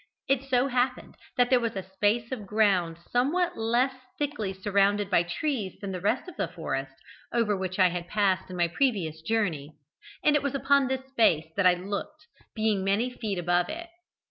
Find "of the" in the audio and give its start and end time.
6.27-6.47